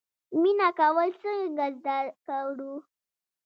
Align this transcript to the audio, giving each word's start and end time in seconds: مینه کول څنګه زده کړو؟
مینه 0.41 0.69
کول 0.79 1.09
څنګه 1.21 1.65
زده 1.81 1.97
کړو؟ 2.25 2.73